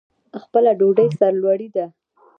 خپله 0.43 0.71
ډوډۍ 0.79 1.07
سرلوړي 1.19 1.67
ده. 1.75 1.85